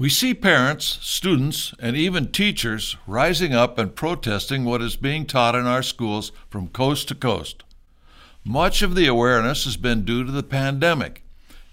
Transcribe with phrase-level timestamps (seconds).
[0.00, 5.54] We see parents, students, and even teachers rising up and protesting what is being taught
[5.54, 7.64] in our schools from coast to coast.
[8.42, 11.22] Much of the awareness has been due to the pandemic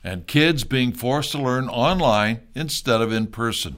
[0.03, 3.77] and kids being forced to learn online instead of in person.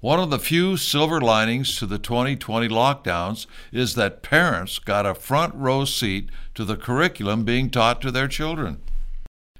[0.00, 5.14] One of the few silver linings to the 2020 lockdowns is that parents got a
[5.14, 8.82] front row seat to the curriculum being taught to their children.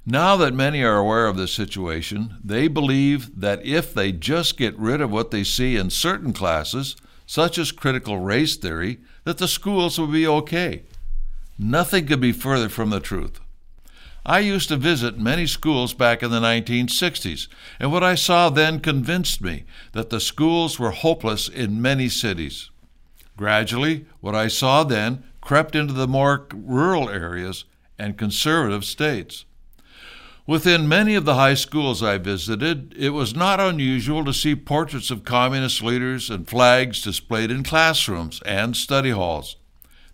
[0.05, 4.77] Now that many are aware of this situation, they believe that if they just get
[4.77, 9.47] rid of what they see in certain classes, such as critical race theory, that the
[9.47, 10.83] schools will be okay.
[11.57, 13.39] Nothing could be further from the truth.
[14.25, 17.47] I used to visit many schools back in the 1960s,
[17.79, 22.69] and what I saw then convinced me that the schools were hopeless in many cities.
[23.37, 27.63] Gradually, what I saw then crept into the more rural areas
[27.97, 29.45] and conservative states.
[30.45, 35.09] Within many of the high schools I visited, it was not unusual to see portraits
[35.09, 39.55] of communist leaders and flags displayed in classrooms and study halls.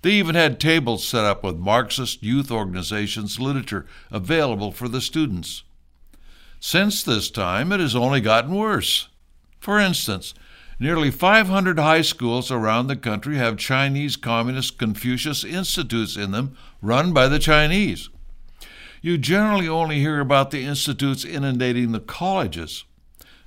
[0.03, 5.63] They even had tables set up with Marxist youth organizations' literature available for the students.
[6.59, 9.09] Since this time, it has only gotten worse.
[9.59, 10.35] For instance,
[10.79, 17.13] nearly 500 high schools around the country have Chinese Communist Confucius Institutes in them, run
[17.13, 18.09] by the Chinese.
[19.01, 22.83] You generally only hear about the institutes inundating the colleges.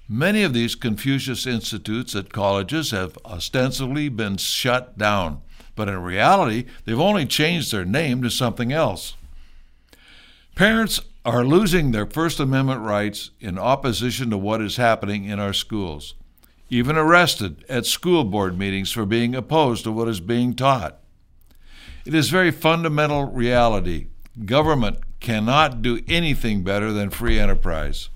[0.08, 5.42] Many of these Confucius Institutes at colleges have ostensibly been shut down
[5.74, 9.14] but in reality, they've only changed their name to something else.
[10.54, 15.52] Parents are losing their First Amendment rights in opposition to what is happening in our
[15.52, 16.14] schools,
[16.68, 20.98] even arrested at school board meetings for being opposed to what is being taught.
[22.04, 24.08] It is very fundamental reality.
[24.44, 28.10] Government cannot do anything better than free enterprise.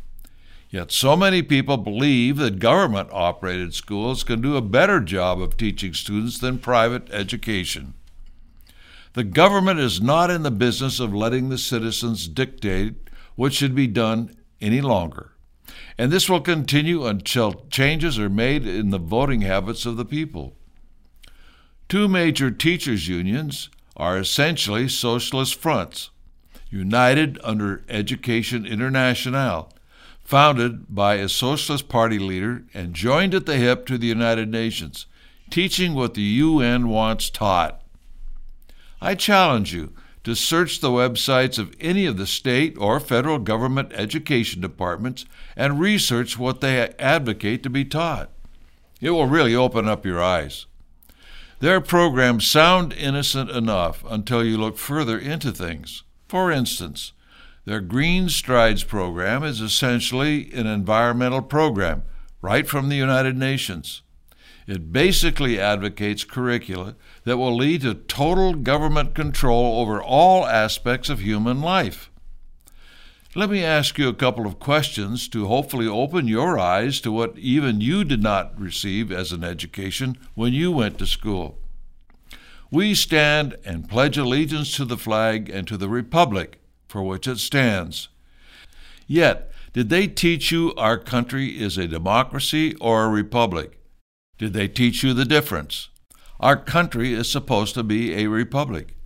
[0.69, 5.57] Yet so many people believe that government operated schools can do a better job of
[5.57, 7.95] teaching students than private education.
[9.15, 12.97] The government is not in the business of letting the citizens dictate
[13.37, 15.33] what should be done any longer.
[15.97, 20.57] And this will continue until changes are made in the voting habits of the people.
[21.89, 26.11] Two major teachers' unions are essentially socialist fronts,
[26.77, 29.73] united under Education International
[30.27, 35.07] founded by a Socialist Party leader and joined at the hip to the United Nations,
[35.51, 37.81] teaching what the UN wants taught.
[39.01, 39.93] I challenge you
[40.25, 45.79] to search the websites of any of the state or federal government education departments and
[45.79, 48.31] research what they advocate to be taught.
[49.01, 50.67] It will really open up your eyes.
[51.61, 56.03] Their programs sound innocent enough until you look further into things.
[56.29, 57.13] For instance,
[57.65, 62.03] their Green Strides program is essentially an environmental program,
[62.41, 64.03] right from the United Nations.
[64.67, 71.21] It basically advocates curricula that will lead to total government control over all aspects of
[71.21, 72.11] human life.
[73.37, 77.39] Let me ask you a couple of questions to hopefully open your eyes to what
[77.39, 81.59] even you did not receive as an education when you went to school.
[82.71, 87.39] We stand and pledge allegiance to the flag and to the Republic for which it
[87.39, 88.09] stands.
[89.07, 93.79] Yet, did they teach you our country is a democracy or a republic?
[94.39, 95.91] Did they teach you the difference?
[96.41, 98.97] Our country is supposed to be a republic.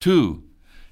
[0.00, 0.42] 2.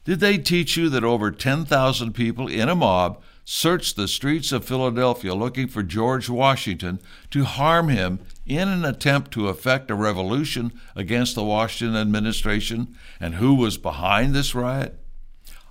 [0.05, 4.65] Did they teach you that over 10,000 people in a mob searched the streets of
[4.65, 7.01] Philadelphia looking for George Washington
[7.31, 13.37] to harm him in an attempt to effect a revolution against the Washington administration and
[13.37, 14.99] who was behind this riot?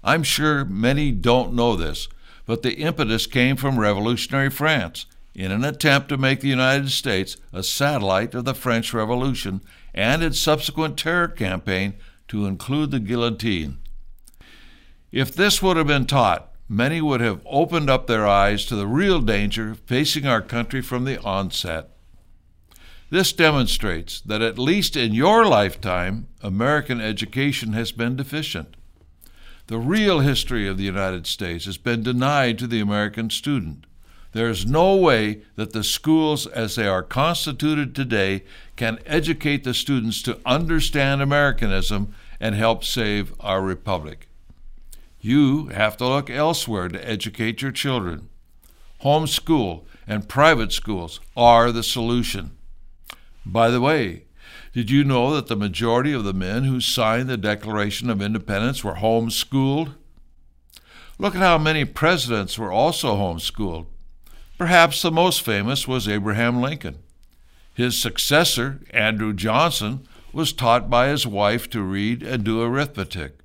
[0.04, 2.08] I'm sure many don't know this,
[2.46, 7.38] but the impetus came from revolutionary France in an attempt to make the United States
[7.52, 9.62] a satellite of the French Revolution
[9.94, 11.94] and its subsequent terror campaign
[12.28, 13.78] to include the guillotine.
[15.12, 18.88] If this would have been taught, many would have opened up their eyes to the
[18.88, 21.90] real danger facing our country from the onset.
[23.14, 28.76] This demonstrates that, at least in your lifetime, American education has been deficient.
[29.68, 33.86] The real history of the United States has been denied to the American student.
[34.32, 38.46] There is no way that the schools, as they are constituted today,
[38.78, 44.28] can educate the students to understand Americanism and help save our republic.
[45.22, 48.30] You have to look elsewhere to educate your children.
[49.04, 52.58] Homeschool and private schools are the solution.
[53.46, 54.24] By the way,
[54.74, 58.84] did you know that the majority of the men who signed the Declaration of Independence
[58.84, 59.96] were homeschooled?
[61.20, 63.86] Look at how many presidents were also homeschooled.
[64.58, 67.00] Perhaps the most famous was Abraham Lincoln.
[67.74, 73.40] His successor, Andrew Johnson, was taught by his wife to read and do arithmetic.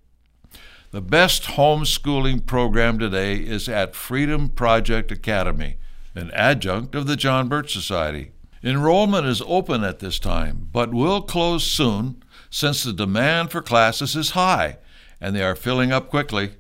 [0.90, 5.76] The best homeschooling program today is at Freedom Project Academy,
[6.14, 8.32] an adjunct of the John Birch Society.
[8.62, 14.16] Enrollment is open at this time, but will close soon since the demand for classes
[14.16, 14.78] is high
[15.20, 16.52] and they are filling up quickly.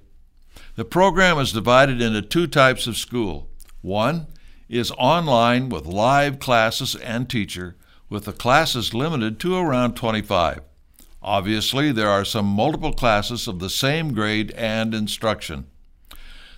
[0.76, 3.48] The program is divided into two types of school.
[3.82, 4.26] One
[4.68, 7.76] is online with live classes and teacher,
[8.08, 10.60] with the classes limited to around 25.
[11.22, 15.66] Obviously, there are some multiple classes of the same grade and instruction.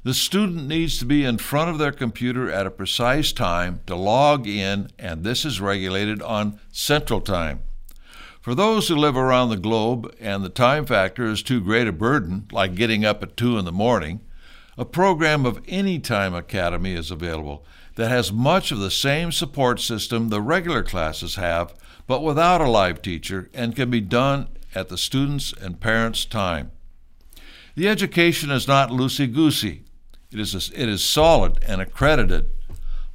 [0.02, 3.94] The student needs to be in front of their computer at a precise time to
[3.94, 7.60] log in, and this is regulated on Central Time.
[8.40, 11.92] For those who live around the globe and the time factor is too great a
[11.92, 14.22] burden, like getting up at 2 in the morning,
[14.78, 17.62] a program of Anytime Academy is available
[17.96, 21.74] that has much of the same support system the regular classes have,
[22.06, 26.70] but without a live teacher and can be done at the students' and parents' time.
[27.74, 29.84] The education is not loosey goosey,
[30.32, 32.50] it is, a, it is solid and accredited.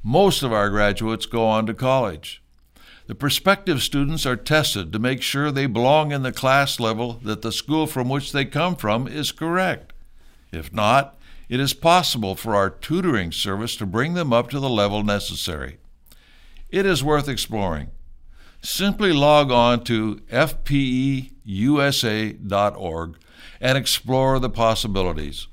[0.02, 2.42] Most of our graduates go on to college.
[3.06, 7.42] The prospective students are tested to make sure they belong in the class level that
[7.42, 9.92] the school from which they come from is correct.
[10.50, 11.16] If not,
[11.48, 15.78] it is possible for our tutoring service to bring them up to the level necessary.
[16.70, 17.90] It is worth exploring.
[18.60, 21.28] Simply log on to fpeusa.org
[23.60, 25.46] and explore the possibilities.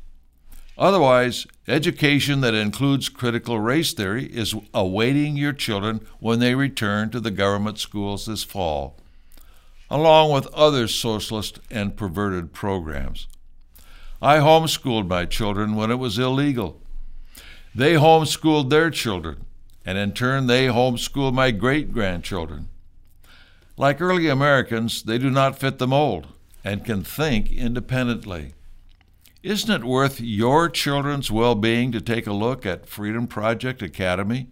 [0.78, 7.20] Otherwise, education that includes critical race theory is awaiting your children when they return to
[7.20, 8.98] the government schools this fall,
[9.90, 13.28] along with other socialist and perverted programs.
[14.22, 16.82] I homeschooled my children when it was illegal.
[17.76, 19.46] They homeschooled their children,
[19.86, 22.70] and in turn, they homeschooled my great grandchildren.
[23.78, 26.28] Like early Americans, they do not fit the mold
[26.64, 28.54] and can think independently.
[29.44, 34.48] Isn't it worth your children's well being to take a look at Freedom Project Academy?